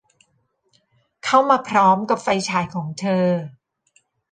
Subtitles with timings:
[1.25, 3.25] เข้ามาพร้อมกับไฟฉายของเธอ